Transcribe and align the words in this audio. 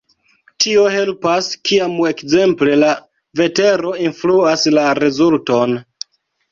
Tio 0.63 0.85
helpas, 0.93 1.49
kiam 1.71 1.93
ekzemple 2.13 2.79
la 2.85 2.91
vetero 3.43 3.95
influas 4.09 4.69
la 4.79 4.89
rezulton. 5.07 5.83